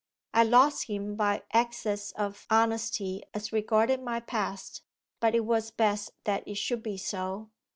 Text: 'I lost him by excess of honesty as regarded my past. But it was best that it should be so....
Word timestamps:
'I 0.33 0.45
lost 0.45 0.87
him 0.87 1.15
by 1.15 1.43
excess 1.53 2.09
of 2.13 2.47
honesty 2.49 3.21
as 3.35 3.53
regarded 3.53 4.01
my 4.01 4.19
past. 4.19 4.81
But 5.19 5.35
it 5.35 5.45
was 5.45 5.69
best 5.69 6.09
that 6.23 6.41
it 6.47 6.57
should 6.57 6.81
be 6.81 6.97
so.... 6.97 7.51